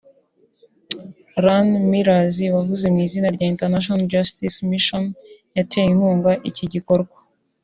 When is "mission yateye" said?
4.69-5.87